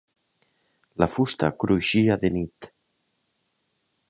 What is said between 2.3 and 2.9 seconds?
nit.